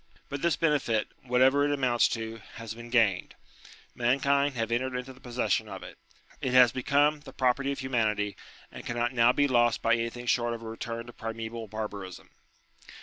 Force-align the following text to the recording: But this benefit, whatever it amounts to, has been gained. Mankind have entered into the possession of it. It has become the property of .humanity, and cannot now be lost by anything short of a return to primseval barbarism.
But 0.29 0.41
this 0.41 0.55
benefit, 0.55 1.09
whatever 1.25 1.63
it 1.63 1.71
amounts 1.71 2.07
to, 2.07 2.37
has 2.55 2.73
been 2.73 2.89
gained. 2.89 3.35
Mankind 3.93 4.55
have 4.55 4.71
entered 4.71 4.95
into 4.95 5.13
the 5.13 5.19
possession 5.19 5.69
of 5.69 5.83
it. 5.83 5.99
It 6.41 6.53
has 6.55 6.71
become 6.71 7.19
the 7.19 7.31
property 7.31 7.71
of 7.71 7.77
.humanity, 7.77 8.35
and 8.71 8.83
cannot 8.83 9.13
now 9.13 9.31
be 9.31 9.47
lost 9.47 9.83
by 9.83 9.93
anything 9.93 10.25
short 10.25 10.55
of 10.55 10.63
a 10.63 10.67
return 10.67 11.05
to 11.05 11.13
primseval 11.13 11.67
barbarism. 11.67 12.31